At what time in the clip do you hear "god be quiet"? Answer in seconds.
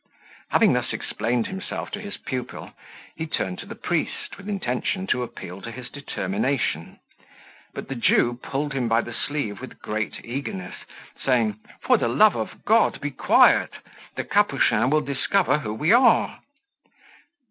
12.65-13.73